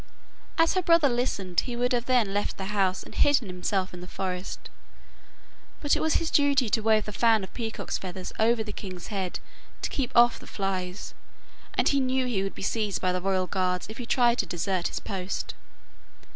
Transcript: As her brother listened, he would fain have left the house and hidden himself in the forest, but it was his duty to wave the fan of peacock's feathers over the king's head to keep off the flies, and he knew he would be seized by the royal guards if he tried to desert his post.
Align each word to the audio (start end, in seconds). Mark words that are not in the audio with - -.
As 0.57 0.73
her 0.73 0.81
brother 0.81 1.07
listened, 1.07 1.59
he 1.59 1.75
would 1.75 1.91
fain 1.91 2.01
have 2.17 2.27
left 2.27 2.57
the 2.57 2.73
house 2.73 3.03
and 3.03 3.13
hidden 3.13 3.45
himself 3.49 3.93
in 3.93 4.01
the 4.01 4.07
forest, 4.07 4.71
but 5.79 5.95
it 5.95 6.01
was 6.01 6.15
his 6.15 6.31
duty 6.31 6.69
to 6.69 6.81
wave 6.81 7.05
the 7.05 7.11
fan 7.11 7.43
of 7.43 7.53
peacock's 7.53 7.99
feathers 7.99 8.33
over 8.39 8.63
the 8.63 8.71
king's 8.73 9.09
head 9.09 9.39
to 9.83 9.91
keep 9.91 10.09
off 10.15 10.39
the 10.39 10.47
flies, 10.47 11.13
and 11.75 11.89
he 11.89 11.99
knew 11.99 12.25
he 12.25 12.41
would 12.41 12.55
be 12.55 12.63
seized 12.63 12.99
by 12.99 13.11
the 13.11 13.21
royal 13.21 13.45
guards 13.45 13.85
if 13.91 13.99
he 13.99 14.07
tried 14.07 14.39
to 14.39 14.47
desert 14.47 14.87
his 14.87 14.99
post. 14.99 15.53